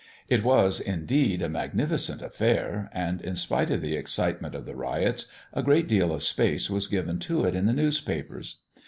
[0.27, 5.27] It was, indeed, a magnificent affair, and, in spite of the excitement of the riots,
[5.53, 8.61] a great deal of space was given to it in the newspapers.